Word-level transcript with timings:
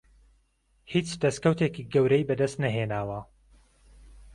هیچ 0.93 1.07
دهستکهوتێکی 1.21 1.83
گهورهی 1.93 2.27
بهدهست 2.29 2.57
نههێناوه 2.63 3.21